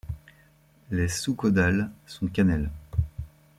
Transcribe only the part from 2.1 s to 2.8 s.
cannelle.